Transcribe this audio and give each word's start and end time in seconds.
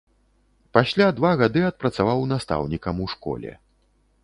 Пасля 0.77 1.09
два 1.19 1.31
гады 1.41 1.61
адпрацаваў 1.67 2.25
настаўнікам 2.33 3.05
у 3.07 3.13
школе. 3.15 3.51